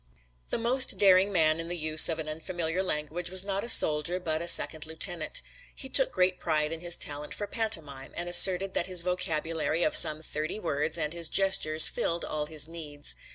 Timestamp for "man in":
1.31-1.67